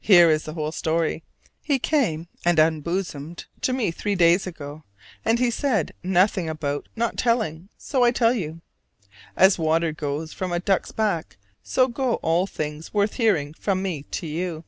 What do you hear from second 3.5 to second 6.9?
to me three days ago: and he said nothing about